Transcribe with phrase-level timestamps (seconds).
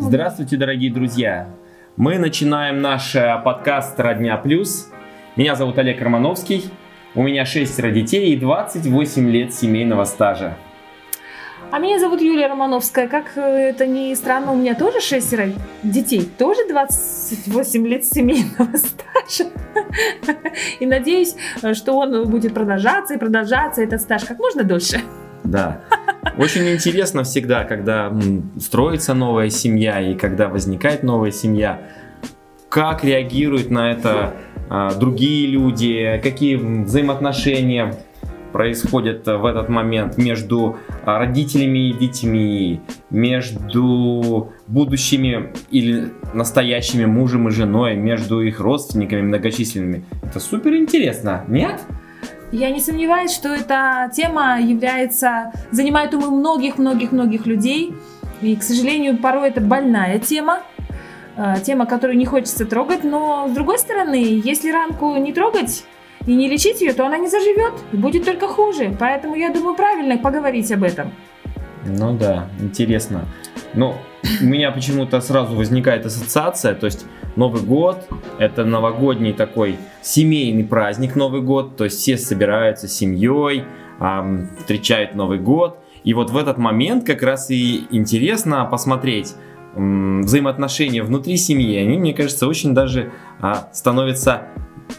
[0.00, 1.48] Здравствуйте, дорогие друзья!
[1.96, 4.90] Мы начинаем наш э, подкаст «Родня плюс».
[5.36, 6.64] Меня зовут Олег Романовский.
[7.14, 10.56] У меня шестеро детей и 28 лет семейного стажа.
[11.70, 13.06] А меня зовут Юлия Романовская.
[13.06, 15.50] Как э, это ни странно, у меня тоже шестеро
[15.84, 19.50] детей, тоже 28 лет семейного стажа.
[20.80, 21.36] И надеюсь,
[21.74, 25.00] что он будет продолжаться и продолжаться, этот стаж, как можно дольше.
[25.44, 25.82] Да.
[26.36, 28.12] Очень интересно всегда, когда
[28.58, 31.80] строится новая семья и когда возникает новая семья,
[32.68, 34.34] как реагируют на это
[34.68, 37.94] а, другие люди, какие взаимоотношения
[38.52, 42.80] происходит в этот момент между а, родителями и детьми,
[43.10, 50.04] между будущими или настоящими мужем и женой, между их родственниками многочисленными.
[50.22, 51.80] Это супер интересно, нет?
[52.54, 57.92] Я не сомневаюсь, что эта тема является, занимает умы многих-многих-многих людей.
[58.42, 60.60] И, к сожалению, порой это больная тема,
[61.36, 63.02] а, тема, которую не хочется трогать.
[63.02, 65.84] Но, с другой стороны, если ранку не трогать,
[66.28, 68.96] и не лечить ее, то она не заживет, и будет только хуже.
[69.00, 71.12] Поэтому я думаю, правильно поговорить об этом.
[71.84, 73.24] Ну да, интересно.
[73.74, 73.96] Но
[74.40, 77.04] у меня почему-то сразу возникает ассоциация, то есть
[77.36, 78.06] Новый год–
[78.38, 83.64] это новогодний такой семейный праздник Новый год, то есть все собираются с семьей,
[84.58, 85.78] встречают Новый год.
[86.04, 89.34] И вот в этот момент как раз и интересно посмотреть
[89.74, 91.76] взаимоотношения внутри семьи.
[91.78, 93.10] Они, мне кажется, очень даже
[93.40, 94.48] а, становятся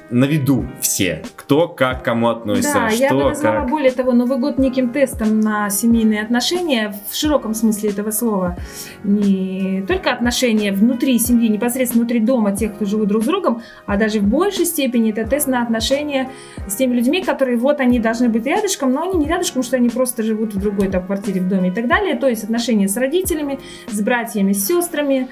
[0.10, 3.70] на виду все, кто как кому относится, да, что я бы назвала как.
[3.70, 8.58] более того Новый год неким тестом на семейные отношения в широком смысле этого слова.
[9.04, 13.98] Не только отношения внутри семьи, непосредственно внутри дома тех, кто живут друг с другом, а
[13.98, 16.30] даже в большей степени это тест на отношения
[16.68, 19.90] с теми людьми, которые вот они должны быть рядышком, но они не рядышком, что они
[19.90, 22.16] просто живут в другой там квартире, в доме и так далее.
[22.16, 23.60] То есть отношения с родителями,
[23.92, 25.28] с братьями, с сестрами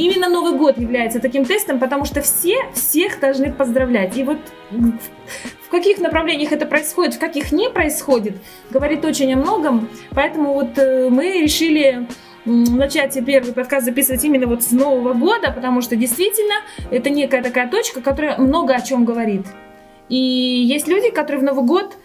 [0.00, 4.16] именно Новый год является таким тестом, потому что все всех должны поздравлять.
[4.16, 4.38] И вот
[4.70, 8.36] в каких направлениях это происходит, в каких не происходит,
[8.70, 9.88] говорит очень о многом.
[10.10, 12.06] Поэтому вот э, мы решили
[12.44, 16.54] начать первый подкаст записывать именно вот с Нового года, потому что действительно
[16.90, 19.46] это некая такая точка, которая много о чем говорит.
[20.08, 21.96] И есть люди, которые в Новый год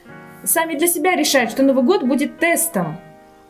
[0.43, 2.97] сами для себя решают, что Новый год будет тестом.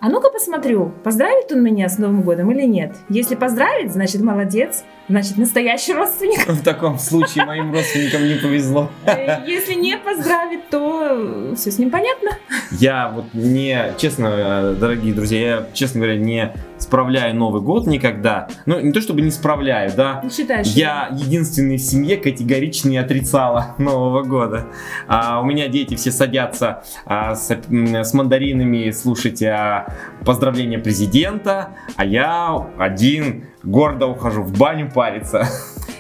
[0.01, 2.95] А ну-ка посмотрю, поздравит он меня с Новым годом или нет.
[3.07, 6.47] Если поздравит, значит молодец, значит настоящий родственник.
[6.47, 8.89] В таком случае моим родственникам не повезло.
[9.05, 12.31] Э, если не поздравит, то все с ним понятно.
[12.71, 18.47] Я вот не, честно, э, дорогие друзья, я, честно говоря, не справляю Новый год никогда.
[18.65, 20.21] Ну, не то чтобы не справляю, да.
[20.23, 20.67] Не считаешь?
[20.67, 24.67] Я единственный в семье категорично не отрицала Нового года.
[25.07, 29.93] А, у меня дети все садятся а, с, с мандаринами слушать а,
[30.25, 35.47] поздравления президента, а я один гордо ухожу в баню париться.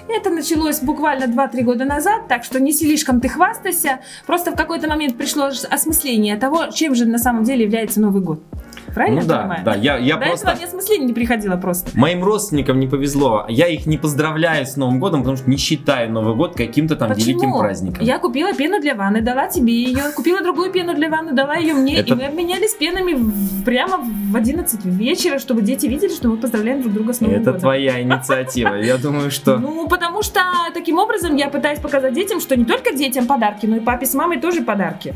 [0.07, 3.99] Это началось буквально 2-3 года назад, так что не слишком ты хвастайся.
[4.25, 8.41] Просто в какой-то момент пришло осмысление того, чем же на самом деле является Новый год.
[8.93, 9.61] Правильно ну, да, понимаю?
[9.63, 10.47] Да, я, я До просто...
[10.47, 11.91] этого мне осмысление не приходило просто.
[11.97, 13.45] Моим родственникам не повезло.
[13.47, 17.09] Я их не поздравляю с Новым годом, потому что не считаю Новый год каким-то там
[17.09, 17.39] Почему?
[17.39, 18.05] великим праздником.
[18.05, 21.73] Я купила пену для ванны, дала тебе ее, купила другую пену для ванны, дала ее
[21.73, 22.13] мне, Это...
[22.13, 23.15] и мы обменялись пенами
[23.63, 27.45] прямо в 11 вечера, чтобы дети видели, что мы поздравляем друг друга с Новым Это
[27.45, 27.55] годом.
[27.55, 29.57] Это твоя инициатива, я думаю, что...
[29.57, 30.41] Ну, потому что
[30.73, 34.13] таким образом я пытаюсь показать детям, что не только детям подарки, но и папе с
[34.13, 35.13] мамой тоже подарки.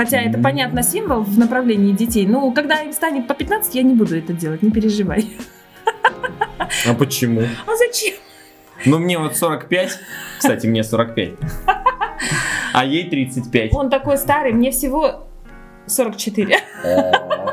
[0.00, 2.26] Хотя это, понятно, символ в направлении детей.
[2.26, 5.30] Но когда им станет по 15, я не буду это делать, не переживай.
[6.86, 7.42] А почему?
[7.66, 8.14] А зачем?
[8.86, 9.98] Ну, мне вот 45.
[10.38, 11.32] Кстати, мне 45.
[12.72, 13.74] А ей 35.
[13.74, 15.26] Он такой старый, мне всего
[15.86, 16.56] 44.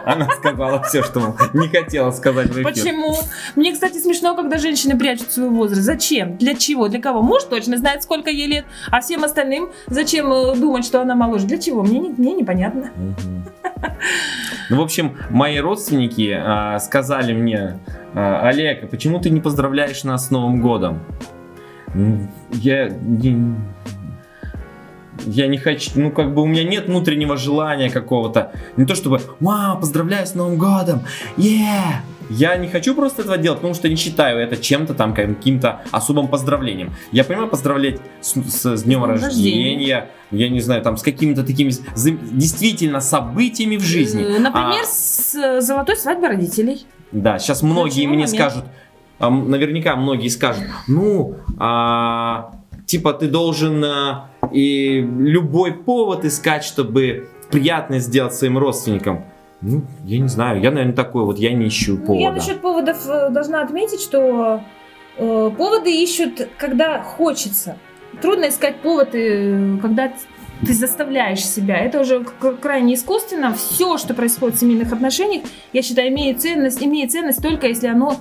[0.08, 2.64] Она сказала все, что не хотела сказать в эфир.
[2.64, 3.14] Почему?
[3.58, 5.82] Мне, кстати, смешно, когда женщины прячут свой возраст.
[5.82, 6.38] Зачем?
[6.38, 6.88] Для чего?
[6.88, 7.22] Для кого?
[7.22, 11.46] Муж точно знает, сколько ей лет, а всем остальным зачем э, думать, что она моложе?
[11.46, 11.84] Для чего?
[11.84, 12.92] Мне, не, мне непонятно.
[14.70, 17.80] Ну, в общем, мои родственники а, сказали мне,
[18.14, 21.02] а, Олег, а почему ты не поздравляешь нас с Новым годом?
[22.52, 23.56] Я не,
[25.28, 28.52] я не хочу, ну как бы у меня нет внутреннего желания какого-то.
[28.78, 31.02] Не то чтобы, мама, поздравляю с Новым годом,
[31.38, 32.02] yeah!
[32.30, 36.28] Я не хочу просто этого делать, потому что не считаю это чем-то там каким-то особым
[36.28, 36.94] поздравлением.
[37.12, 41.44] Я понимаю поздравлять с, с, с днем рождения, рождения, я не знаю, там с какими-то
[41.44, 41.72] такими
[42.32, 44.24] действительно событиями в жизни.
[44.24, 46.86] Э, например, а, с э, золотой свадьбой родителей.
[47.14, 48.30] Да, сейчас многие мне момент?
[48.32, 48.66] скажут,
[49.20, 52.52] наверняка многие скажут, ну, а,
[52.86, 59.26] типа ты должен а, и любой повод искать, чтобы приятное сделать своим родственникам.
[59.62, 62.14] Ну, я не знаю, я, наверное, такой вот, я не ищу повода.
[62.14, 64.62] Ну, я насчет поводов э, должна отметить, что
[65.18, 67.78] э, поводы ищут, когда хочется.
[68.22, 70.14] Трудно искать повод, э, когда
[70.66, 71.78] ты заставляешь себя.
[71.78, 72.24] Это уже
[72.62, 73.54] крайне искусственно.
[73.54, 78.18] Все, что происходит в семейных отношениях, я считаю, имеет ценность, имеет ценность только если оно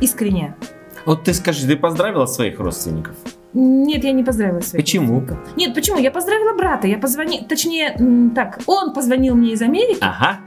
[0.00, 0.56] искреннее.
[1.04, 3.16] Вот ты скажи, ты поздравила своих родственников?
[3.52, 5.20] Нет, я не поздравила своих Почему?
[5.20, 5.56] родственников.
[5.56, 5.98] Нет, почему?
[5.98, 6.86] Я поздравила брата.
[6.86, 7.96] Я позвонила, точнее,
[8.34, 9.98] так, он позвонил мне из Америки.
[10.00, 10.40] Ага.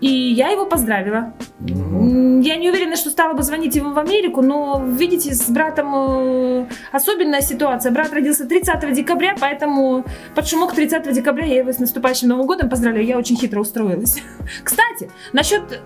[0.00, 1.32] И я его поздравила.
[1.60, 2.40] Угу.
[2.40, 6.66] Я не уверена, что стала бы звонить ему в Америку, но, видите, с братом э,
[6.92, 7.90] особенная ситуация.
[7.90, 10.04] Брат родился 30 декабря, поэтому
[10.36, 13.06] под шумок 30 декабря я его с наступающим Новым годом поздравляю.
[13.06, 14.22] Я очень хитро устроилась.
[14.62, 15.80] Кстати, насчет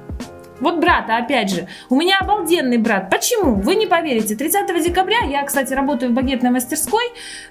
[0.63, 1.67] вот брата, опять же.
[1.91, 3.11] У меня обалденный брат.
[3.11, 3.55] Почему?
[3.57, 4.35] Вы не поверите.
[4.35, 7.05] 30 декабря, я, кстати, работаю в багетной мастерской.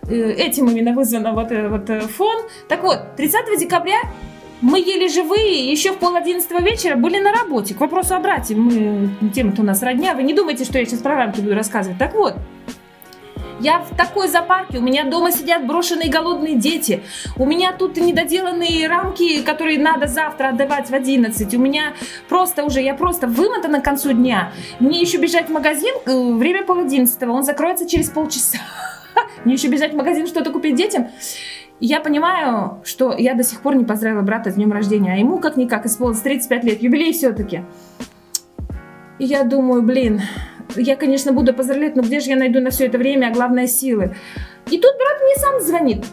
[0.04, 2.38] Э, этим именно вызвано вот, э, вот фон.
[2.68, 4.00] Так вот, 30 декабря
[4.62, 7.74] мы еле живые, еще в пол одиннадцатого вечера были на работе.
[7.74, 11.00] К вопросу о брате, мы, тема-то у нас родня, вы не думайте, что я сейчас
[11.00, 11.98] про рамки буду рассказывать.
[11.98, 12.36] Так вот,
[13.62, 17.04] я в такой запарке, у меня дома сидят брошенные голодные дети,
[17.38, 21.94] у меня тут недоделанные рамки, которые надо завтра отдавать в 11, у меня
[22.28, 26.64] просто уже, я просто вымотана к концу дня, мне еще бежать в магазин, э, время
[26.64, 28.58] пол одиннадцатого, он закроется через полчаса,
[29.46, 31.10] мне еще бежать в магазин что-то купить детям,
[31.80, 35.40] я понимаю, что я до сих пор не поздравила брата с днем рождения, а ему
[35.40, 37.64] как-никак исполнилось 35 лет, юбилей все-таки.
[39.18, 40.22] И я думаю, блин,
[40.76, 43.68] я, конечно, буду поздравлять, но где же я найду на все это время, а главное
[43.68, 44.16] силы?
[44.70, 46.06] И тут брат мне сам звонит.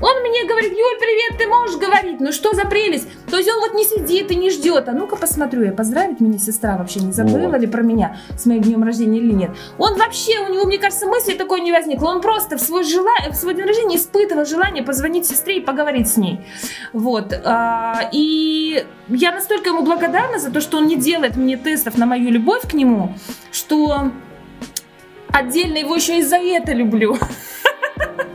[0.00, 2.20] Он мне говорит, Юль, привет, ты можешь говорить?
[2.20, 3.08] Ну что за прелесть?
[3.28, 4.88] То есть он вот не сидит и не ждет.
[4.88, 7.60] А ну-ка посмотрю я, поздравить меня сестра вообще не забыла вот.
[7.60, 9.50] ли про меня с моим днем рождения или нет.
[9.76, 12.08] Он вообще, у него, мне кажется, мысли такой не возникло.
[12.08, 13.10] Он просто в свой, жела...
[13.30, 16.40] в свой день рождения испытывал желание позвонить сестре и поговорить с ней.
[16.92, 17.32] Вот.
[17.44, 22.06] А, и я настолько ему благодарна за то, что он не делает мне тестов на
[22.06, 23.14] мою любовь к нему,
[23.50, 24.12] что
[25.32, 27.18] отдельно его еще и за это люблю.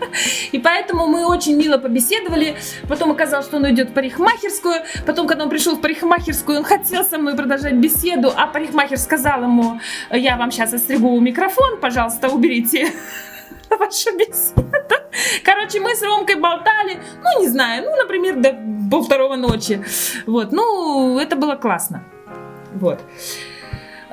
[0.52, 2.56] И поэтому мы очень мило побеседовали.
[2.88, 4.82] Потом оказалось, что он уйдет в парикмахерскую.
[5.06, 9.44] Потом, когда он пришел в парикмахерскую, он хотел со мной продолжать беседу, а парикмахер сказал
[9.44, 9.80] ему,
[10.12, 12.92] я вам сейчас отстригу микрофон, пожалуйста, уберите
[13.70, 14.68] вашу беседу.
[15.44, 18.56] Короче, мы с Ромкой болтали, ну, не знаю, ну, например, до
[18.90, 19.84] полвторого ночи.
[20.26, 22.04] Вот, ну, это было классно.
[22.74, 23.00] Вот.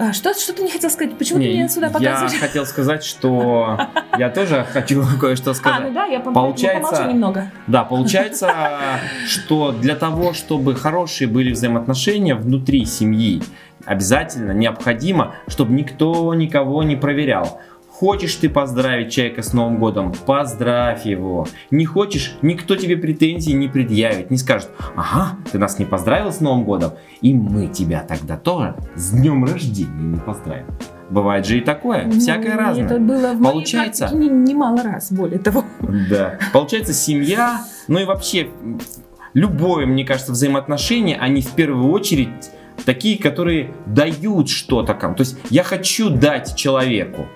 [0.01, 1.19] А, что, что ты не хотел сказать?
[1.19, 2.33] Почему не, ты меня сюда показываешь?
[2.33, 3.79] Я хотел сказать, что
[4.19, 5.81] я тоже хочу кое-что сказать.
[5.83, 7.51] А, ну да, я получается, немного.
[7.67, 8.51] Да, получается,
[9.27, 13.43] что для того, чтобы хорошие были взаимоотношения внутри семьи,
[13.85, 17.61] обязательно необходимо, чтобы никто никого не проверял.
[18.01, 21.47] Хочешь ты поздравить человека с Новым годом, поздравь его.
[21.71, 26.41] Не хочешь, никто тебе претензий не предъявит, не скажет, ага, ты нас не поздравил с
[26.41, 30.65] Новым годом, и мы тебя тогда тоже с днем рождения не поздравим.
[31.11, 32.87] Бывает же и такое, ну, всякое разное.
[32.87, 35.63] Это было в Получается, моей немало раз, более того.
[36.09, 36.39] Да.
[36.55, 38.49] Получается, семья, ну и вообще
[39.35, 42.51] любое, мне кажется, взаимоотношения, они в первую очередь
[42.87, 44.95] такие, которые дают что-то.
[44.95, 47.27] То есть я хочу дать человеку,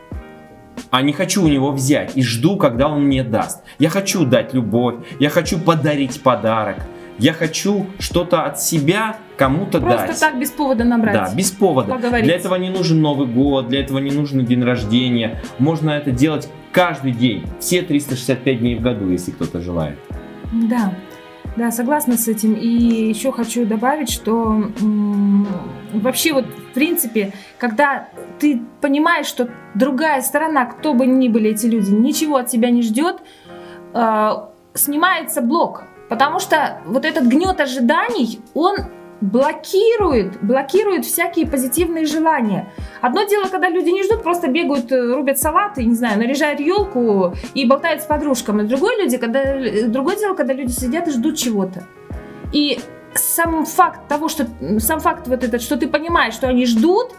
[0.90, 3.62] а не хочу у него взять и жду, когда он мне даст.
[3.78, 6.76] Я хочу дать любовь, я хочу подарить подарок,
[7.18, 10.06] я хочу что-то от себя кому-то дать.
[10.06, 11.14] Просто так без повода набрать.
[11.14, 11.92] Да, без повода.
[11.94, 12.24] Поговорить.
[12.24, 15.42] Для этого не нужен Новый год, для этого не нужен день рождения.
[15.58, 19.98] Можно это делать каждый день, все 365 дней в году, если кто-то желает.
[20.52, 20.92] Да.
[21.56, 22.54] Да, согласна с этим.
[22.54, 25.46] И еще хочу добавить, что м-
[25.92, 28.08] вообще вот в принципе, когда
[28.40, 32.82] ты понимаешь, что другая сторона, кто бы ни были эти люди, ничего от тебя не
[32.82, 33.18] ждет,
[33.94, 34.30] э,
[34.74, 35.84] снимается блок.
[36.08, 38.74] Потому что вот этот гнет ожиданий, он
[39.20, 42.72] блокирует, блокирует всякие позитивные желания.
[43.00, 47.34] Одно дело, когда люди не ждут, просто бегают, э, рубят салаты, не знаю, наряжают елку
[47.54, 48.62] и болтают с подружками.
[48.66, 51.84] Другое, люди, когда, э, другое дело, когда люди сидят и ждут чего-то.
[52.50, 52.80] И
[53.18, 54.46] сам факт того, что
[54.78, 57.12] сам факт вот этот, что ты понимаешь, что они ждут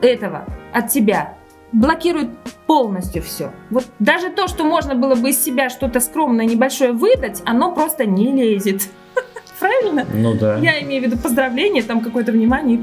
[0.00, 1.36] этого от тебя,
[1.72, 2.30] блокирует
[2.66, 3.52] полностью все.
[3.70, 8.06] Вот даже то, что можно было бы из себя что-то скромное, небольшое выдать, оно просто
[8.06, 8.88] не лезет
[9.58, 10.06] правильно?
[10.12, 10.56] Ну да.
[10.58, 12.82] Я имею в виду поздравление, там какое-то внимание и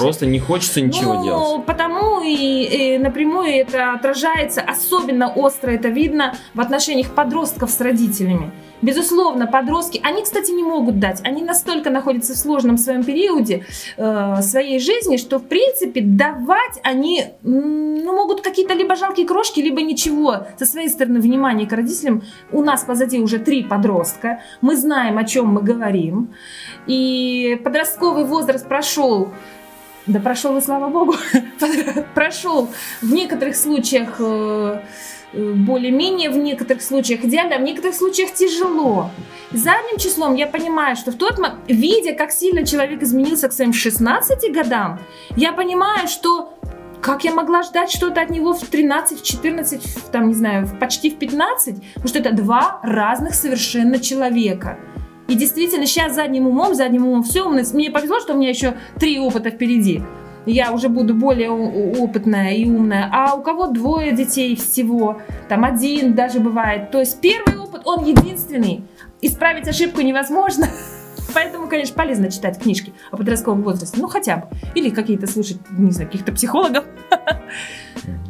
[0.00, 1.66] Просто не хочется ничего ну, делать.
[1.66, 8.52] потому и, и напрямую это отражается, особенно остро это видно в отношениях подростков с родителями.
[8.80, 11.20] Безусловно, подростки, они, кстати, не могут дать.
[11.24, 13.64] Они настолько находятся в сложном своем периоде
[13.96, 19.82] э, своей жизни, что, в принципе, давать они ну, могут какие-то либо жалкие крошки, либо
[19.82, 20.46] ничего.
[20.58, 22.22] Со своей стороны, внимание к родителям.
[22.52, 24.42] У нас позади уже три подростка.
[24.60, 26.32] Мы знаем, о чем мы говорим.
[26.86, 29.30] И подростковый возраст прошел
[30.08, 31.14] да прошел, и слава богу,
[32.14, 32.68] прошел
[33.00, 34.80] в некоторых случаях э,
[35.32, 39.10] Э, более-менее, в некоторых случаях идеально, а в некоторых случаях тяжело.
[39.52, 43.72] Задним числом я понимаю, что в тот момент, видя, как сильно человек изменился к своим
[43.72, 45.00] 16 годам,
[45.36, 46.54] я понимаю, что
[47.00, 50.68] как я могла ждать что-то от него в 13, в 14, в, там, не знаю,
[50.80, 54.78] почти в 15, потому что это два разных совершенно человека.
[55.28, 59.18] И действительно, сейчас задним умом, задним умом все, мне повезло, что у меня еще три
[59.20, 60.02] опыта впереди
[60.50, 66.14] я уже буду более опытная и умная, а у кого двое детей всего, там один
[66.14, 66.90] даже бывает.
[66.90, 68.82] То есть первый опыт, он единственный.
[69.20, 70.68] Исправить ошибку невозможно.
[71.34, 74.48] Поэтому, конечно, полезно читать книжки о подростковом возрасте, ну хотя бы.
[74.74, 76.84] Или какие-то слушать, не знаю, каких-то психологов.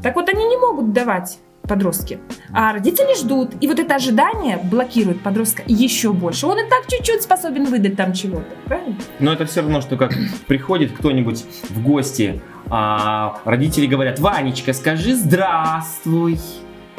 [0.02, 2.18] Так вот, они не могут давать подростки.
[2.52, 3.52] А родители ждут.
[3.60, 6.46] И вот это ожидание блокирует подростка еще больше.
[6.46, 8.46] Он и так чуть-чуть способен выдать там чего-то.
[8.64, 8.96] Правильно?
[9.20, 10.12] Но это все равно, что как
[10.46, 16.40] приходит кто-нибудь в гости, а родители говорят, Ванечка, скажи здравствуй.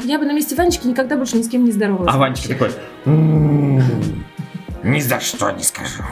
[0.02, 2.14] Я бы на месте Ванечки никогда больше ни с кем не здоровалась.
[2.14, 2.70] А Ванечка такой,
[3.04, 4.24] «М-м-м,
[4.82, 6.02] ни за что не скажу.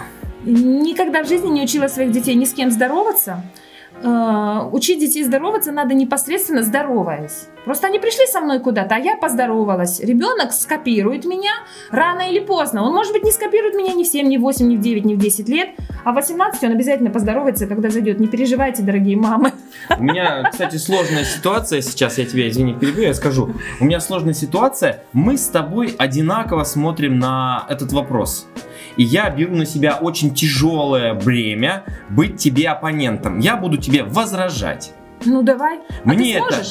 [0.44, 3.42] Никогда в жизни не учила своих детей ни с кем здороваться.
[4.02, 7.48] Э, учить детей здороваться надо непосредственно здороваясь.
[7.64, 10.00] Просто они пришли со мной куда-то, а я поздоровалась.
[10.00, 11.50] Ребенок скопирует меня
[11.90, 12.82] рано или поздно.
[12.82, 15.04] Он, может быть, не скопирует меня ни в 7, ни в 8, ни в 9,
[15.04, 15.70] ни в 10 лет,
[16.04, 18.20] а в 18 он обязательно поздоровается, когда зайдет.
[18.20, 19.52] Не переживайте, дорогие мамы.
[19.98, 23.54] У меня, кстати, сложная ситуация сейчас, я тебя, извини, перебью, я скажу.
[23.80, 28.46] У меня сложная ситуация, мы с тобой одинаково смотрим на этот вопрос.
[28.98, 33.38] И я беру на себя очень тяжелое бремя быть тебе оппонентом.
[33.38, 34.92] Я буду тебе возражать.
[35.24, 35.78] Ну давай.
[36.04, 36.62] А Мне это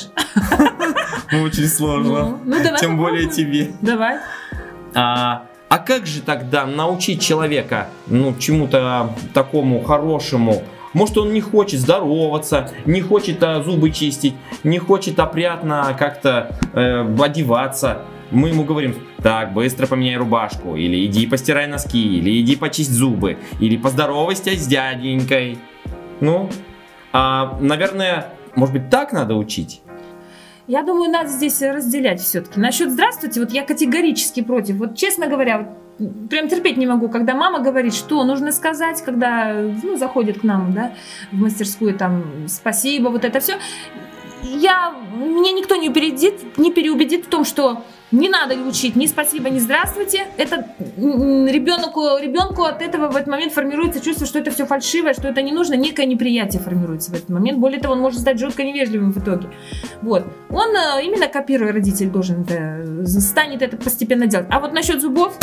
[1.43, 2.19] очень сложно.
[2.19, 2.79] Ну, ну давай.
[2.79, 3.71] Тем более тебе.
[3.81, 4.17] Давай.
[4.93, 10.63] А, а как же тогда научить человека, ну, чему-то такому хорошему?
[10.93, 17.15] Может, он не хочет здороваться, не хочет а, зубы чистить, не хочет опрятно как-то э,
[17.21, 22.91] одеваться мы ему говорим, так, быстро поменяй рубашку, или иди постирай носки, или иди почисть
[22.91, 25.57] зубы, или поздоровайся с дяденькой.
[26.19, 26.49] Ну,
[27.13, 29.81] а, наверное, может быть, так надо учить?
[30.67, 32.59] Я думаю, надо здесь разделять все-таки.
[32.59, 34.75] Насчет здравствуйте, вот я категорически против.
[34.75, 35.59] Вот честно говоря,
[35.97, 39.53] вот, прям терпеть не могу, когда мама говорит, что нужно сказать, когда
[39.83, 40.93] ну, заходит к нам, да,
[41.31, 43.53] в мастерскую, там, спасибо, вот это все.
[44.43, 49.49] Я, меня никто не переубедит, не переубедит в том, что не надо учить ни спасибо,
[49.49, 50.27] ни здравствуйте.
[50.37, 55.27] Это ребенку, ребенку от этого в этот момент формируется чувство, что это все фальшивое, что
[55.27, 57.59] это не нужно, некое неприятие формируется в этот момент.
[57.59, 59.49] Более того, он может стать жутко невежливым в итоге.
[60.01, 60.25] Вот.
[60.49, 64.47] Он э, именно копируя родитель должен это, станет это постепенно делать.
[64.49, 65.37] А вот насчет зубов,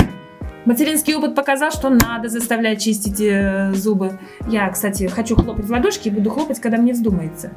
[0.65, 4.19] Материнский опыт показал, что надо заставлять чистить э, зубы.
[4.49, 7.53] Я, кстати, хочу хлопать в ладошки и буду хлопать, когда мне вздумается.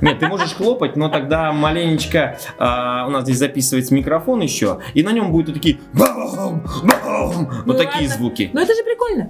[0.00, 5.02] Нет, ты можешь хлопать, но тогда маленечко а, у нас здесь записывается микрофон еще, и
[5.02, 8.50] на нем будут вот такие бам, бам, вот ну такие звуки.
[8.52, 9.28] Ну это же прикольно.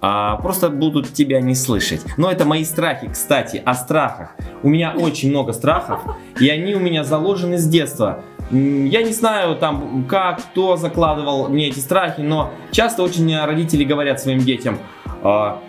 [0.00, 2.02] А, просто будут тебя не слышать.
[2.16, 4.36] Но это мои страхи, кстати, о страхах.
[4.62, 6.00] У меня очень много страхов,
[6.38, 8.22] и они у меня заложены с детства.
[8.50, 14.20] Я не знаю, там, как, кто закладывал мне эти страхи, но часто очень родители говорят
[14.20, 14.78] своим детям,
[15.22, 15.60] а,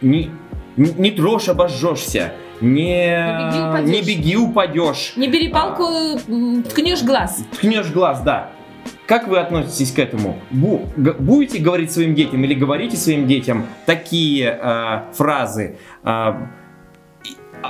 [0.00, 0.30] не,
[0.76, 5.12] не трожь, обожжешься, не, не беги, упадешь.
[5.16, 6.18] Не бери палку, а,
[6.68, 7.44] ткнешь глаз.
[7.52, 8.50] Ткнешь глаз, да.
[9.06, 10.38] Как вы относитесь к этому?
[10.50, 15.76] Бу, будете говорить своим детям или говорите своим детям такие э, фразы?
[16.02, 16.34] Э,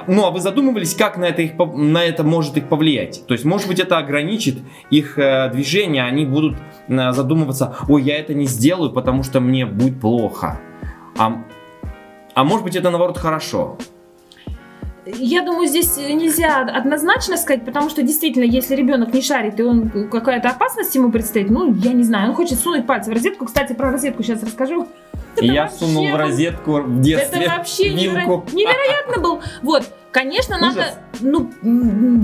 [0.07, 3.26] ну, а вы задумывались, как на это, их, на это может их повлиять?
[3.26, 4.59] То есть, может быть, это ограничит
[4.90, 6.57] их э, движение, они будут
[6.88, 10.61] э, задумываться, ой, я это не сделаю, потому что мне будет плохо.
[11.19, 11.45] А,
[12.35, 13.78] а может быть, это наоборот хорошо.
[15.07, 20.09] Я думаю, здесь нельзя однозначно сказать, потому что действительно, если ребенок не шарит и он
[20.11, 23.47] какая-то опасность ему предстоит, ну, я не знаю, он хочет сунуть пальцы в розетку.
[23.47, 24.89] Кстати, про розетку сейчас расскажу.
[25.41, 28.43] И я сунул в розетку в детстве Это вообще неверо...
[28.53, 29.41] невероятно был.
[29.63, 29.85] Вот,
[30.17, 30.75] Конечно, Ужас.
[30.75, 31.51] надо, ну,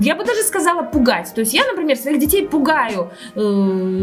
[0.01, 1.31] я бы даже сказала пугать.
[1.35, 3.11] То есть я, например, своих детей пугаю.
[3.35, 3.41] Э,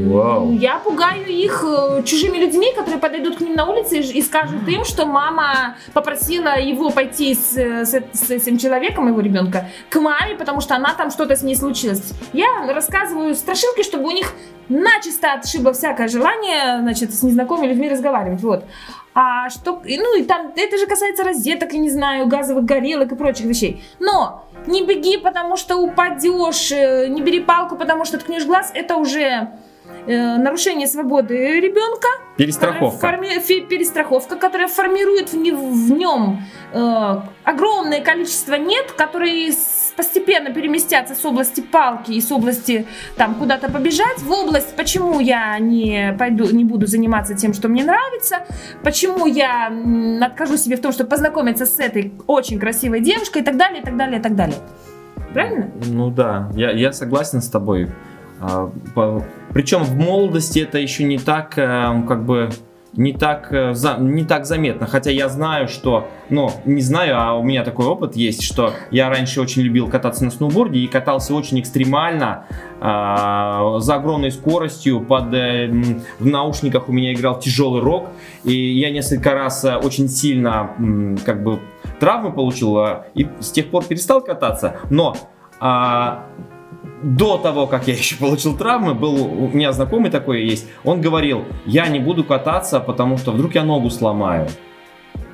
[0.08, 0.52] Вау.
[0.52, 4.68] Я пугаю их э, чужими людьми, которые подойдут к ним на улице и, и скажут
[4.68, 10.00] им, что мама попросила его пойти с, э, с, с этим человеком, его ребенка, к
[10.00, 12.14] маме, потому что она там что-то с ней случилось.
[12.32, 14.36] Я рассказываю страшилки, чтобы у них
[14.70, 18.42] начисто отшибло всякое желание, значит, с незнакомыми людьми разговаривать.
[18.42, 18.66] Вот.
[19.16, 23.12] А что, и, ну и там, это же касается розеток, я не знаю, газовых горелок
[23.12, 23.84] и прочих вещей.
[24.00, 28.96] Но не беги, потому что упадешь, э, не бери палку, потому что ткнешь глаз, это
[28.98, 29.50] уже
[30.06, 32.08] э, нарушение свободы ребенка.
[32.38, 33.08] Перестраховка.
[33.08, 39.52] форми- фи- перестраховка, которая формирует в, в нем э, огромное количество нет, которые
[40.00, 42.86] постепенно переместятся с области палки и с области
[43.18, 47.84] там куда-то побежать в область, почему я не пойду, не буду заниматься тем, что мне
[47.84, 48.46] нравится,
[48.82, 49.70] почему я
[50.22, 53.84] откажу себе в том, чтобы познакомиться с этой очень красивой девушкой и так далее, и
[53.84, 54.56] так далее, и так далее.
[55.34, 55.70] Правильно?
[55.88, 57.90] Ну да, я, я согласен с тобой.
[58.40, 58.72] А,
[59.54, 62.52] Причем в молодости это еще не так, э, как бы,
[62.94, 64.88] не так, э, не так заметно.
[64.88, 69.10] Хотя я знаю, что, ну, не знаю, а у меня такой опыт есть, что я
[69.10, 72.46] раньше очень любил кататься на сноуборде и катался очень экстремально,
[72.82, 75.70] а, за огромной скоростью, под, э,
[76.20, 78.10] в наушниках у меня играл тяжелый рок,
[78.44, 81.60] и я несколько раз э, очень сильно, м, как бы,
[82.00, 85.16] травмы получил, а, и с тех пор перестал кататься, но
[85.60, 86.26] а,
[87.04, 91.46] до того, как я еще получил травмы, был у меня знакомый такой есть, он говорил,
[91.66, 94.48] я не буду кататься, потому что вдруг я ногу сломаю.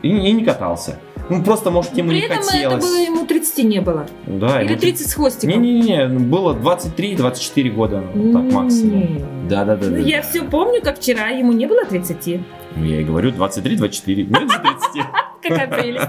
[0.02, 1.00] И, и не катался.
[1.30, 2.78] Ну, просто, может, ему При не этом хотелось.
[2.78, 4.06] это было ему 30 не было.
[4.28, 5.60] Да, Или ему 30 с хвостиком.
[5.62, 9.48] Не-не-не, было 23-24 года, вот так максимум.
[9.48, 9.88] Да-да-да.
[9.88, 10.02] Ну, да.
[10.02, 12.42] я все помню, как вчера ему не было 30.
[12.76, 15.06] Ну, Я и говорю, 23-24, нет же 30.
[15.42, 16.08] Какая прелесть.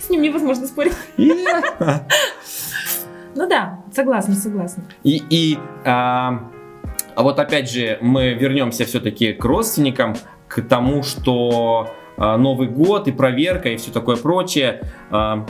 [0.00, 0.94] С ним невозможно спорить.
[3.36, 4.84] Ну да, согласна, согласна.
[5.04, 6.50] И, и а,
[7.14, 10.16] а вот опять же, мы вернемся все-таки к родственникам,
[10.48, 14.82] к тому, что а, Новый год и проверка и все такое прочее.
[15.10, 15.46] а,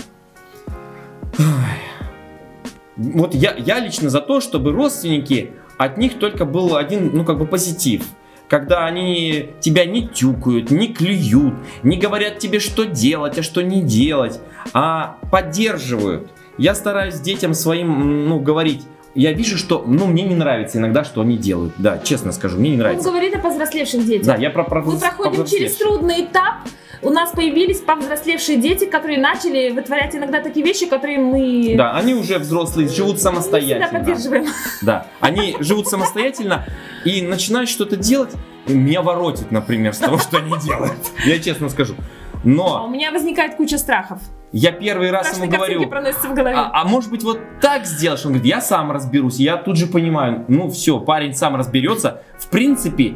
[2.97, 7.39] вот я, я лично за то, чтобы родственники, от них только был один, ну как
[7.39, 8.05] бы позитив.
[8.49, 13.83] Когда они тебя не тюкают, не клюют, не говорят тебе, что делать, а что не
[13.83, 14.41] делать,
[14.73, 16.31] а поддерживают.
[16.59, 18.83] Я стараюсь детям своим, ну, говорить,
[19.15, 21.73] я вижу, что, ну, мне не нравится иногда, что они делают.
[21.79, 23.09] Да, честно скажу, мне не Он нравится.
[23.09, 24.27] говорит о повзрослевших детях.
[24.27, 26.57] Да, я про, про Мы проходим через трудный этап.
[27.03, 32.15] У нас появились повзрослевшие дети, которые начали вытворять иногда такие вещи, которые мы Да, они
[32.15, 33.89] уже взрослые, живут не всегда самостоятельно.
[33.89, 34.47] поддерживаем.
[34.83, 36.67] Да, они живут самостоятельно
[37.05, 38.31] и начинают что-то делать.
[38.67, 40.95] и Меня воротит, например, с того, что они делают.
[41.25, 41.95] Я честно скажу.
[42.45, 44.21] А у Но меня возникает куча страхов.
[44.53, 46.57] я первый раз Страшные ему говорю, в голове.
[46.57, 48.25] а, а может быть вот так сделаешь?
[48.25, 49.37] Он говорит, я сам разберусь.
[49.39, 52.23] Я тут же понимаю, ну все, парень сам разберется.
[52.39, 53.15] В принципе,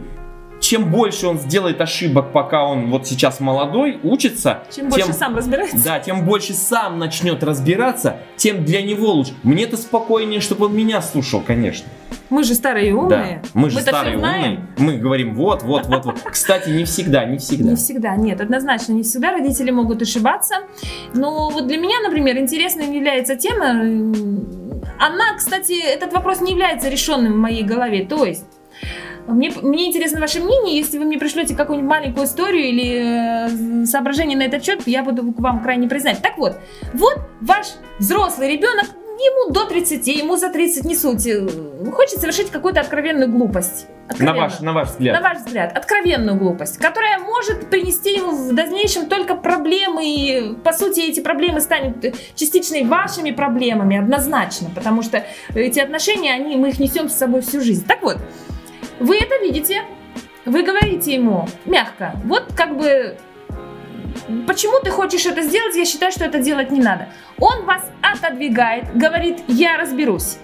[0.60, 5.34] чем больше он сделает ошибок, пока он вот сейчас молодой, учится, Чем больше тем, сам
[5.36, 5.82] разбирается.
[5.82, 9.32] да, тем больше сам начнет разбираться, тем для него лучше.
[9.42, 11.88] Мне-то спокойнее, чтобы он меня слушал, конечно.
[12.28, 13.40] Мы же старые и умные.
[13.42, 14.68] Да, мы же Мы-то старые знаем.
[14.76, 14.94] умные.
[14.94, 16.20] Мы говорим вот, вот, вот, вот.
[16.30, 17.70] Кстати, не всегда, не всегда.
[17.70, 20.56] Не всегда, нет, однозначно не всегда родители могут ошибаться.
[21.12, 23.70] Но вот для меня, например, интересной является тема,
[24.98, 28.04] она, кстати, этот вопрос не является решенным в моей голове.
[28.04, 28.44] То есть
[29.26, 30.76] мне, мне интересно ваше мнение.
[30.76, 35.32] Если вы мне пришлете какую-нибудь маленькую историю или э, соображение на этот счет, я буду
[35.32, 36.22] к вам крайне признать.
[36.22, 36.56] Так вот,
[36.94, 37.66] вот ваш
[37.98, 38.86] взрослый ребенок,
[39.20, 41.46] ему до 30, ему за 30 не суть, э,
[41.92, 43.86] хочет совершить какую-то откровенную глупость.
[44.18, 45.20] На ваш, на ваш взгляд.
[45.20, 50.72] На ваш взгляд, откровенную глупость, которая может принести ему в дальнейшем только проблемы, и, по
[50.72, 52.04] сути, эти проблемы станут
[52.34, 57.42] частично и вашими проблемами, однозначно, потому что эти отношения, они, мы их несем с собой
[57.42, 57.86] всю жизнь.
[57.86, 58.18] Так вот,
[59.00, 59.82] вы это видите,
[60.44, 63.16] вы говорите ему мягко, вот как бы,
[64.46, 67.08] почему ты хочешь это сделать, я считаю, что это делать не надо.
[67.38, 70.36] Он вас отодвигает, говорит, я разберусь.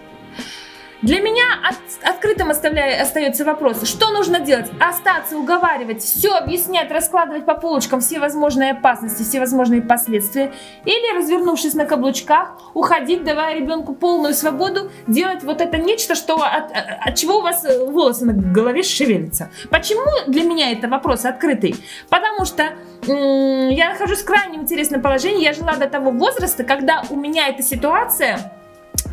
[1.07, 4.69] Для меня от- открытым оставляя, остается вопрос, что нужно делать?
[4.81, 10.53] Остаться, уговаривать, все объяснять, раскладывать по полочкам все возможные опасности, все возможные последствия.
[10.85, 16.73] Или, развернувшись на каблучках, уходить, давая ребенку полную свободу, делать вот это нечто, что от,
[16.75, 19.53] от чего у вас э, волосы на голове шевелятся.
[19.71, 21.77] Почему для меня это вопрос открытый?
[22.09, 22.65] Потому что
[23.07, 25.45] я нахожусь в крайне интересном положении.
[25.45, 28.56] Я жила до того возраста, когда у меня эта ситуация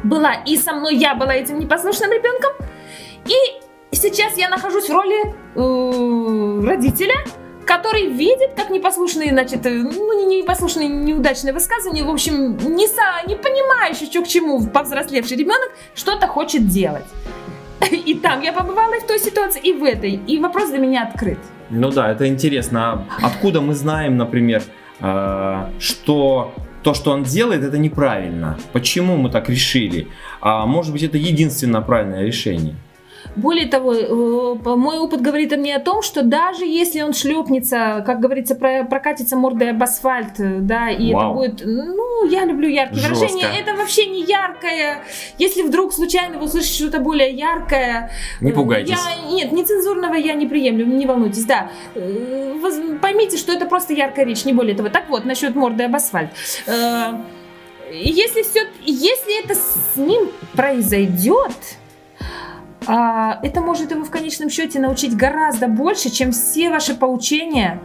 [0.04, 2.52] была и со мной я была этим непослушным ребенком,
[3.26, 7.16] и сейчас я нахожусь в роли э, родителя,
[7.66, 13.28] который видит, как непослушные, значит, э, ну, не непослушные, неудачные высказывания, в общем, не, со,
[13.28, 17.06] не понимающий, что к чему повзрослевший ребенок что-то хочет делать.
[17.92, 20.12] И там я побывала и в той ситуации, и в этой.
[20.12, 21.40] И вопрос для меня открыт.
[21.70, 23.06] Ну да, это интересно.
[23.22, 24.64] А откуда мы знаем, например,
[25.00, 28.60] э, что то, что он делает, это неправильно?
[28.74, 30.08] Почему мы так решили?
[30.42, 32.76] А может быть, это единственное правильное решение?
[33.36, 38.20] Более того, э, мой опыт говорит мне о том, что даже если он шлепнется, как
[38.20, 41.42] говорится, прокатится мордой об асфальт, э, да, и Вау.
[41.42, 43.16] это будет, ну, я люблю яркие Жестко.
[43.16, 45.04] выражения, это вообще не яркое.
[45.38, 48.92] Если вдруг случайно вы услышите что-то более яркое, не э, пугайтесь.
[48.92, 51.72] Я, нет, нецензурного я не приемлю, не волнуйтесь, да.
[53.02, 54.90] Поймите, что это просто яркая речь, не более того.
[54.90, 56.30] Так вот, насчет морды об асфальт
[57.96, 61.52] если все, если это с ним произойдет,
[62.88, 67.82] а, это может его в конечном счете научить гораздо больше, чем все ваши поучения.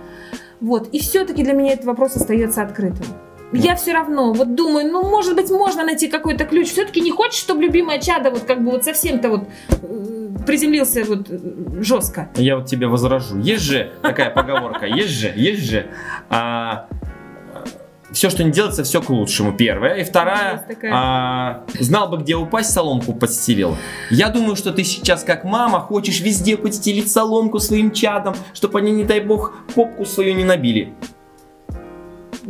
[0.60, 0.88] Вот.
[0.92, 3.06] И все-таки для меня этот вопрос остается открытым.
[3.52, 6.68] Я все равно вот думаю, ну, может быть, можно найти какой-то ключ.
[6.68, 11.30] Все-таки не хочешь, чтобы любимая чада вот как бы вот совсем-то вот э, приземлился вот
[11.30, 11.38] э,
[11.80, 12.28] жестко.
[12.36, 13.38] Я вот тебе возражу.
[13.38, 15.86] Есть же такая поговорка, есть же, есть же.
[16.28, 16.88] А,
[18.12, 19.52] все, что не делается, все к лучшему.
[19.52, 19.96] Первая.
[19.96, 23.76] И вторая, а, знал бы, где упасть, соломку подстелил.
[24.10, 28.92] Я думаю, что ты сейчас, как мама, хочешь везде подстелить соломку своим чадом, чтобы они,
[28.92, 30.94] не дай бог, попку свою не набили.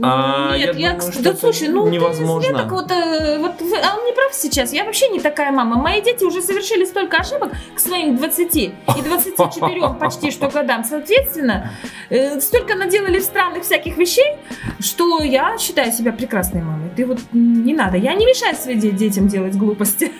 [0.02, 2.46] А, Нет, я, я думаю, да слушай, ну невозможно.
[2.46, 4.72] Я так вот, э, вот, а он не прав сейчас.
[4.72, 5.76] Я вообще не такая мама.
[5.76, 10.84] Мои дети уже совершили столько ошибок к своим 20 и 24 почти что годам.
[10.84, 11.72] Соответственно,
[12.10, 14.36] э, столько наделали странных всяких вещей,
[14.80, 16.90] что я считаю себя прекрасной мамой.
[16.96, 17.96] Ты вот не надо.
[17.96, 20.12] Я не мешаю своим детям делать глупости.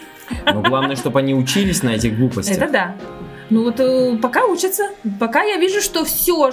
[0.45, 2.57] Но главное, чтобы они учились на этих глупостях.
[2.57, 2.97] Это да.
[3.51, 6.53] Ну вот э, пока учатся, пока я вижу, что все,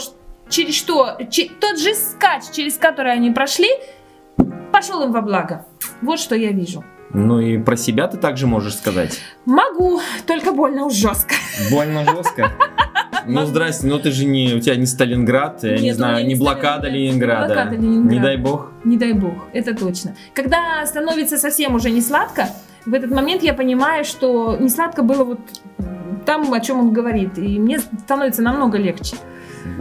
[0.50, 3.70] через что, че, тот же скач, через который они прошли,
[4.72, 5.66] пошел им во благо.
[6.02, 6.84] Вот что я вижу.
[7.14, 9.20] Ну и про себя ты также можешь сказать?
[9.46, 11.36] Могу, только больно уж жестко.
[11.72, 12.52] Больно жестко?
[13.28, 16.90] Ну, здрасте, ну ты же не, у тебя не Сталинград, я не знаю, не блокада
[16.90, 17.54] Ленинграда.
[17.54, 18.16] Блокада Ленинграда.
[18.16, 18.72] Не дай бог.
[18.84, 20.16] Не дай бог, это точно.
[20.34, 22.50] Когда становится совсем уже не сладко,
[22.86, 25.40] в этот момент я понимаю, что не сладко было вот
[26.26, 29.16] там, о чем он говорит, и мне становится намного легче.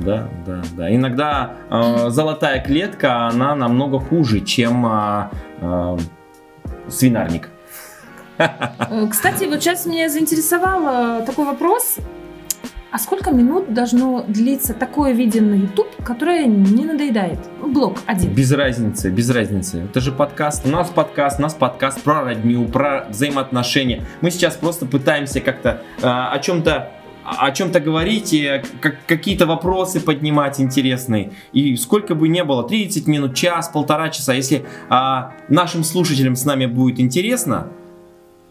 [0.00, 0.94] Да, да, да.
[0.94, 5.28] Иногда э, золотая клетка, она намного хуже, чем э,
[5.60, 5.96] э,
[6.88, 7.48] свинарник.
[8.38, 11.98] Э, кстати, вот сейчас меня заинтересовал э, такой вопрос.
[12.90, 17.40] А сколько минут должно длиться такое видео на YouTube, которое не надоедает?
[17.60, 18.32] Блок один.
[18.32, 19.82] Без разницы, без разницы.
[19.82, 20.64] Это же подкаст.
[20.64, 24.04] У нас подкаст, у нас подкаст про родню, про взаимоотношения.
[24.20, 26.92] Мы сейчас просто пытаемся как-то э, о чем-то
[27.24, 31.32] о чем-то говорить и как, какие-то вопросы поднимать интересные.
[31.52, 36.44] И сколько бы ни было, 30 минут, час, полтора часа, если а, нашим слушателям с
[36.44, 37.68] нами будет интересно,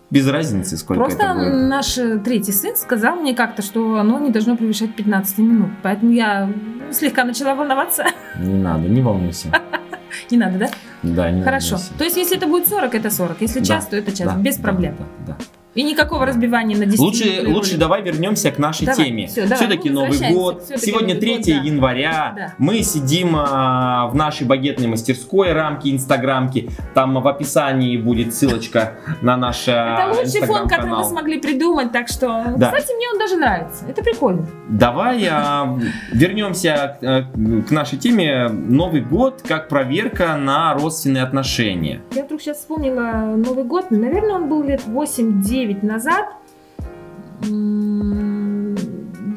[0.09, 1.69] без разницы, сколько Просто это будет.
[1.69, 5.69] наш э, третий сын сказал мне как-то, что оно не должно превышать 15 минут.
[5.81, 6.51] Поэтому я
[6.91, 8.05] слегка начала волноваться.
[8.37, 9.47] Не надо, не волнуйся.
[10.29, 10.69] Не надо, да?
[11.01, 11.77] Да, не Хорошо.
[11.97, 13.41] То есть, если это будет 40, это 40.
[13.41, 14.31] Если час, то это час.
[14.37, 14.95] Без проблем.
[15.25, 15.45] Да, да.
[15.75, 19.27] И никакого разбивания на 10 Лучше, лучше давай вернемся к нашей давай, теме.
[19.27, 20.63] Все, Все-таки ну, Новый год.
[20.63, 21.51] Все Сегодня 3 год, да.
[21.51, 22.33] января.
[22.35, 22.53] Да.
[22.59, 26.69] Мы сидим а, в нашей багетной мастерской, рамки, инстаграмки.
[26.93, 31.91] Там в описании будет ссылочка на наш Это лучший фон, который мы смогли придумать.
[31.91, 32.71] Так что, да.
[32.71, 33.85] кстати, мне он даже нравится.
[33.87, 34.45] Это прикольно.
[34.69, 35.79] Давай а,
[36.11, 37.23] вернемся а,
[37.67, 38.47] к нашей теме.
[38.49, 42.01] Новый год как проверка на родственные отношения.
[42.13, 43.89] Я вдруг сейчас вспомнила Новый год.
[43.89, 46.25] Наверное, он был лет 8-9 9 назад.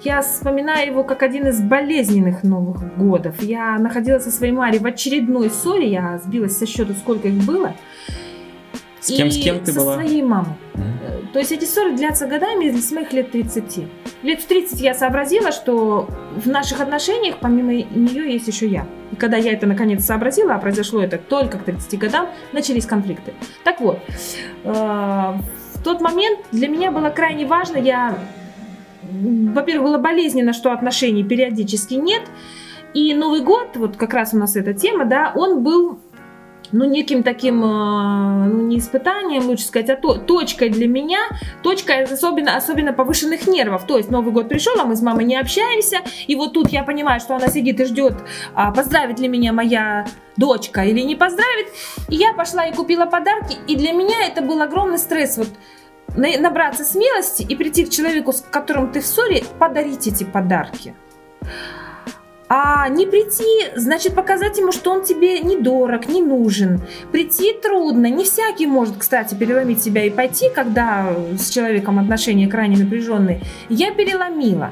[0.04, 3.42] Я вспоминаю его как один из болезненных Новых годов.
[3.42, 7.74] Я находилась со своей Марей в очередной ссоре, я сбилась со счету, сколько их было.
[9.00, 9.94] С кем, и с кем ты со была?
[9.94, 10.54] своей мамой.
[10.74, 11.32] Mm-hmm.
[11.32, 13.84] То есть эти ссоры длятся годами с моих лет 30.
[14.22, 18.86] Лет в 30 я сообразила, что в наших отношениях помимо нее есть еще я.
[19.12, 23.32] И когда я это наконец сообразила, а произошло это только к 30 годам, начались конфликты.
[23.62, 24.00] Так вот,
[24.64, 25.34] э,
[25.86, 27.76] тот момент для меня было крайне важно.
[27.76, 28.18] Я,
[29.02, 32.22] во-первых, было болезненно, что отношений периодически нет.
[32.92, 36.00] И Новый год, вот как раз у нас эта тема, да, он был
[36.72, 41.20] ну, неким таким, э, ну, не испытанием, лучше сказать, а то, точкой для меня,
[41.62, 43.86] точкой особенно, особенно повышенных нервов.
[43.86, 46.82] То есть Новый год пришел, а мы с мамой не общаемся, и вот тут я
[46.82, 48.14] понимаю, что она сидит и ждет,
[48.54, 51.68] а поздравит ли меня моя дочка или не поздравит.
[52.08, 55.38] И я пошла и купила подарки, и для меня это был огромный стресс.
[55.38, 55.48] Вот
[56.14, 60.94] набраться смелости и прийти к человеку, с которым ты в ссоре, подарить эти подарки.
[62.48, 66.80] А не прийти, значит показать ему, что он тебе не дорог, не нужен.
[67.10, 68.06] Прийти трудно.
[68.06, 73.40] Не всякий может, кстати, переломить себя и пойти, когда с человеком отношения крайне напряженные.
[73.68, 74.70] Я переломила.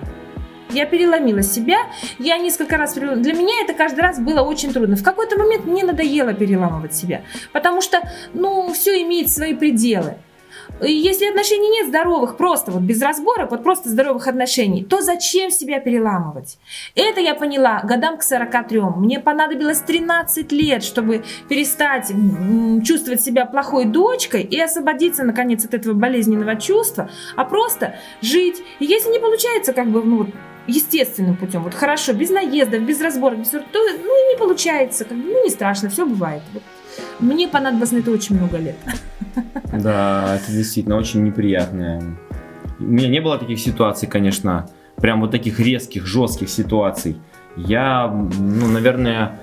[0.70, 1.79] Я переломила себя,
[2.18, 3.23] я несколько раз переломила.
[3.23, 4.97] Для меня это каждый раз было очень трудно.
[4.97, 8.01] В какой-то момент мне надоело переламывать себя, потому что,
[8.33, 10.14] ну, все имеет свои пределы.
[10.87, 15.81] Если отношений нет здоровых, просто вот без разборок, вот просто здоровых отношений, то зачем себя
[15.81, 16.59] переламывать?
[16.94, 18.81] Это я поняла годам к 43.
[18.97, 22.12] Мне понадобилось 13 лет, чтобы перестать
[22.85, 28.62] чувствовать себя плохой дочкой и освободиться, наконец, от этого болезненного чувства, а просто жить.
[28.79, 30.27] И если не получается, как бы, ну,
[30.66, 33.51] естественным путем, вот хорошо, без наездов, без разборок, без...
[33.51, 36.42] то ну, не получается, как бы, ну, не страшно, все бывает.
[36.53, 36.62] Вот.
[37.20, 38.76] Мне понадобилось на это очень много лет.
[39.72, 42.02] Да, это действительно очень неприятное.
[42.78, 47.16] У меня не было таких ситуаций, конечно, прям вот таких резких, жестких ситуаций.
[47.57, 49.40] Я, ну, наверное,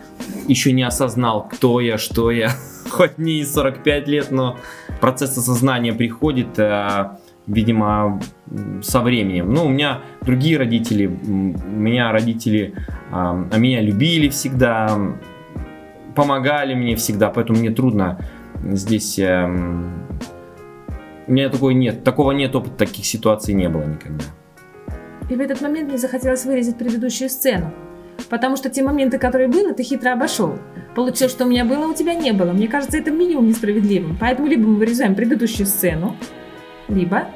[0.47, 2.51] еще не осознал, кто я, что я.
[2.89, 4.57] Хоть мне и 45 лет, но
[4.99, 8.21] процесс осознания приходит, а, видимо,
[8.81, 9.53] со временем.
[9.53, 12.73] Ну, у меня другие родители, у меня родители
[13.11, 14.97] а, а меня любили всегда,
[16.15, 18.19] помогали мне всегда, поэтому мне трудно
[18.63, 19.19] здесь...
[19.19, 19.45] Э,
[21.27, 24.25] у меня такой нет, такого нет опыта, таких ситуаций не было никогда.
[25.29, 27.71] И в этот момент мне захотелось вырезать предыдущую сцену.
[28.29, 30.57] Потому что те моменты, которые были, ты хитро обошел.
[30.95, 32.51] Получилось, что у меня было, а у тебя не было.
[32.51, 34.17] Мне кажется, это минимум несправедливым.
[34.19, 36.15] Поэтому либо мы вырезаем предыдущую сцену,
[36.89, 37.27] либо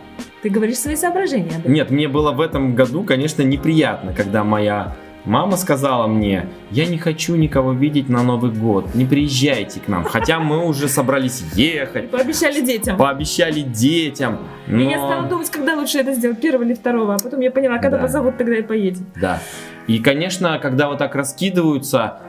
[0.41, 1.53] ты говоришь свои соображения.
[1.63, 6.97] Нет, мне было в этом году, конечно, неприятно, когда моя Мама сказала мне, я не
[6.97, 10.03] хочу никого видеть на Новый год, не приезжайте к нам.
[10.03, 12.11] Хотя мы уже собрались ехать.
[12.11, 12.97] Пообещали детям.
[12.97, 14.39] Пообещали детям.
[14.67, 14.81] Но...
[14.81, 17.15] И я стала думать, когда лучше это сделать, первого или второго.
[17.15, 18.03] А потом я поняла, когда да.
[18.03, 19.07] позовут, тогда и поедем.
[19.19, 19.39] Да.
[19.87, 22.19] И, конечно, когда вот так раскидываются,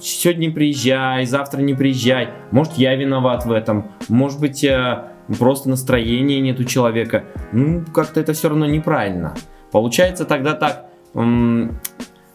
[0.00, 2.30] сегодня приезжай, завтра не приезжай.
[2.50, 3.92] Может, я виноват в этом.
[4.08, 5.04] Может быть, э,
[5.38, 7.24] просто настроения нет у человека.
[7.52, 9.34] Ну, как-то это все равно неправильно.
[9.70, 10.86] Получается тогда так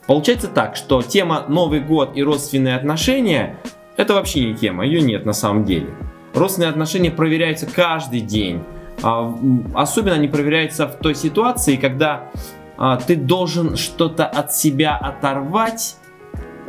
[0.07, 3.57] Получается так, что тема Новый год и родственные отношения
[3.97, 5.87] это вообще не тема, ее нет на самом деле.
[6.33, 8.63] Родственные отношения проверяются каждый день.
[9.01, 9.35] А,
[9.73, 12.29] особенно они проверяются в той ситуации, когда
[12.77, 15.97] а, ты должен что-то от себя оторвать,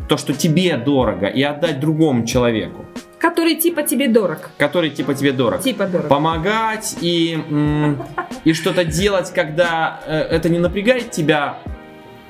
[0.09, 2.87] то, что тебе дорого, и отдать другому человеку.
[3.19, 4.51] Который типа тебе дорог.
[4.57, 5.61] Который типа тебе дорог.
[5.61, 6.09] Типа дорог.
[6.09, 7.39] Помогать и,
[8.45, 11.59] и что-то делать, когда э, это не напрягает тебя,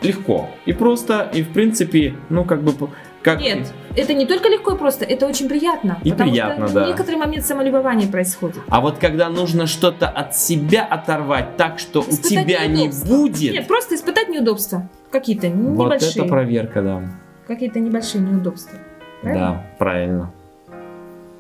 [0.03, 0.49] легко.
[0.65, 2.91] И просто, и в принципе, ну как бы...
[3.23, 3.41] Как...
[3.41, 5.99] Нет, это не только легко и просто, это очень приятно.
[6.05, 6.87] И приятно, что да.
[6.87, 8.59] Некоторый момент самолюбования происходит.
[8.69, 13.07] А вот когда нужно что-то от себя оторвать так, что испытать у тебя неудобства.
[13.07, 13.53] не будет...
[13.53, 14.89] Нет, просто испытать неудобства.
[15.11, 16.11] Какие-то небольшие.
[16.13, 17.03] Вот это проверка, да.
[17.47, 18.79] Какие-то небольшие неудобства.
[19.23, 19.47] Правильно?
[19.47, 20.33] Да, правильно.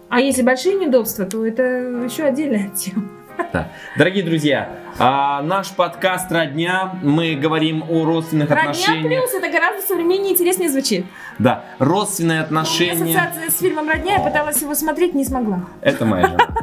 [0.08, 3.08] А если большие неудобства, то это еще отдельная тема.
[3.52, 3.68] Да.
[3.96, 6.98] Дорогие друзья, а, наш подкаст «Родня».
[7.02, 9.04] Мы говорим о родственных «Родня отношениях.
[9.04, 11.06] «Родня плюс»— это гораздо современнее и интереснее звучит.
[11.38, 13.16] Да, родственные отношения.
[13.16, 15.62] Ассоциация с фильмом «Родня», я пыталась его смотреть, не смогла.
[15.80, 16.38] Это моя жена.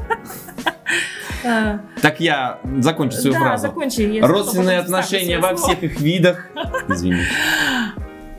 [2.01, 3.67] Так я закончу свою да, фразу.
[3.67, 6.49] Закончи, Родственные отношения во всех их видах.
[6.87, 7.27] Извините.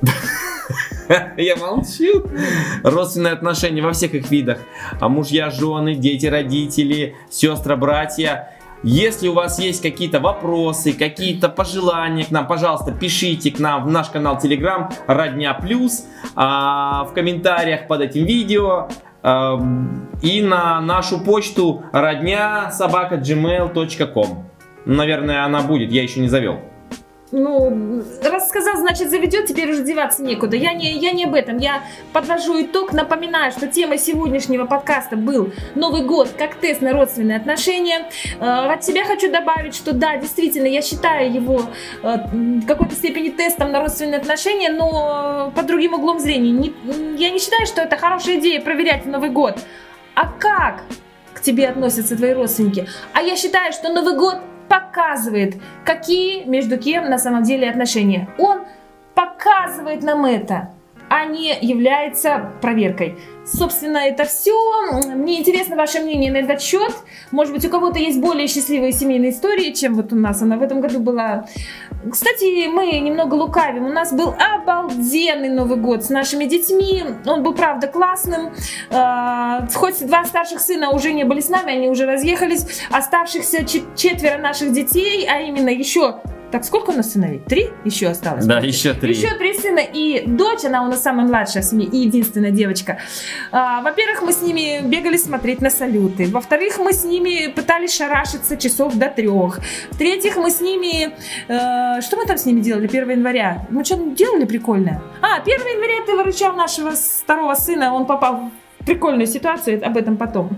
[1.37, 2.25] Я молчу.
[2.83, 4.59] Родственные отношения во всех их видах.
[5.01, 8.53] А мужья, жены, дети, родители, сестры, братья.
[8.83, 13.90] Если у вас есть какие-то вопросы, какие-то пожелания к нам, пожалуйста, пишите к нам в
[13.90, 18.88] наш канал Telegram Родня Плюс, а, в комментариях под этим видео
[19.23, 19.59] а,
[20.23, 24.45] и на нашу почту родня собака gmail.com.
[24.85, 26.61] Наверное, она будет, я еще не завел
[27.33, 30.57] ну, рассказал, значит, заведет, теперь уже деваться некуда.
[30.57, 31.59] Я не, я не об этом.
[31.59, 37.39] Я подвожу итог, напоминаю, что тема сегодняшнего подкаста был Новый год как тест на родственные
[37.39, 38.09] отношения.
[38.39, 41.62] Э, от себя хочу добавить, что да, действительно, я считаю его
[42.03, 46.53] э, в какой-то степени тестом на родственные отношения, но под другим углом зрения.
[46.53, 46.75] Не,
[47.17, 49.59] я не считаю, что это хорошая идея проверять в Новый год.
[50.15, 50.85] А как
[51.35, 52.89] к тебе относятся твои родственники?
[53.12, 54.37] А я считаю, что Новый год
[54.69, 58.29] показывает, какие между кем на самом деле отношения.
[58.39, 58.61] Он
[59.15, 60.71] показывает нам это,
[61.09, 63.16] а не является проверкой.
[63.45, 64.53] Собственно, это все.
[65.14, 66.92] Мне интересно ваше мнение на этот счет.
[67.31, 70.42] Может быть, у кого-то есть более счастливые семейные истории, чем вот у нас.
[70.42, 71.47] Она в этом году была.
[72.11, 73.87] Кстати, мы немного лукавим.
[73.87, 77.05] У нас был обалденный Новый год с нашими детьми.
[77.25, 78.53] Он был, правда, классным.
[78.90, 82.83] А, хоть два старших сына уже не были с нами, они уже разъехались.
[82.90, 86.16] Оставшихся четверо наших детей, а именно еще
[86.53, 87.41] Так, сколько у нас сыновей?
[87.41, 88.47] Три еще осталось?
[88.47, 89.15] Да, еще три.
[89.15, 89.81] Еще три сына.
[89.81, 92.99] И дочь, она у нас самая младшая в семье и единственная девочка.
[93.51, 96.29] А, во-первых, мы с ними бегали смотреть на салюты.
[96.29, 99.59] Во-вторых, мы с ними пытались шарашиться часов до трех.
[99.91, 101.11] В-третьих, мы с ними...
[101.49, 103.67] э, что мы там с ними делали 1 января?
[103.71, 105.03] Мы что делали прикольное?
[105.23, 110.17] А, 1 января ты выручал нашего второго сына, он попал в прикольную ситуацию, об этом
[110.17, 110.51] потом.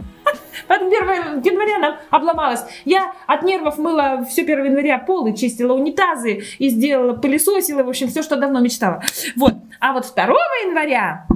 [0.66, 2.60] Поэтому 1 января нам обломалось.
[2.84, 8.08] Я от нервов мыла все 1 января полы, чистила унитазы и сделала, пылесосила, в общем,
[8.08, 9.02] все, что давно мечтала.
[9.36, 9.54] Вот.
[9.80, 11.26] А вот 2 января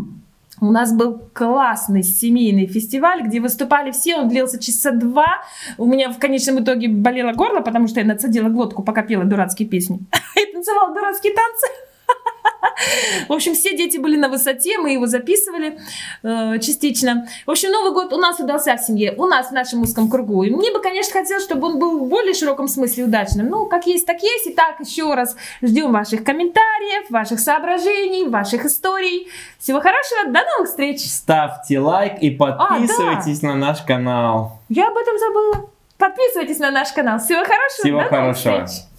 [0.63, 5.43] у нас был классный семейный фестиваль, где выступали все, он длился часа два.
[5.77, 9.69] У меня в конечном итоге болело горло, потому что я надсадила глотку, пока пела дурацкие
[9.69, 9.99] песни.
[10.37, 11.67] И танцевала дурацкие танцы.
[13.29, 15.79] В общем, все дети были на высоте, мы его записывали
[16.23, 17.27] э, частично.
[17.47, 20.43] В общем, Новый год у нас удался в семье, у нас в нашем узком кругу.
[20.43, 23.49] И мне бы, конечно, хотелось, чтобы он был в более широком смысле удачным.
[23.49, 24.47] Ну, как есть, так есть.
[24.47, 29.29] И так, еще раз ждем ваших комментариев, ваших соображений, ваших историй.
[29.59, 31.01] Всего хорошего, до новых встреч!
[31.01, 34.59] Ставьте лайк и подписывайтесь на наш канал.
[34.69, 35.71] Я об этом забыла.
[35.99, 37.19] Подписывайтесь на наш канал.
[37.21, 38.67] Всего хорошего, Всего до новых хорошего.
[38.67, 38.92] встреч!